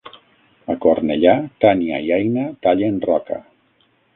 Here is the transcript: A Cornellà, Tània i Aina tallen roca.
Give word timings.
A 0.73 0.75
Cornellà, 0.85 1.35
Tània 1.65 2.01
i 2.09 2.11
Aina 2.17 2.47
tallen 2.65 2.99
roca. 3.07 3.43